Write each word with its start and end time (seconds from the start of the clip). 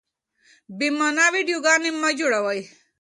بې 0.77 0.87
مانا 0.97 1.25
ويډيوګانې 1.33 1.91
مه 2.01 2.09
جوړوئ. 2.19 2.61